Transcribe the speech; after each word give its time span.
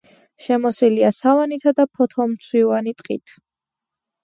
შემოსილია 0.45 1.11
სავანითა 1.17 1.75
და 1.81 1.87
ფოთოლმცვივანი 1.99 2.97
ტყით. 3.05 3.39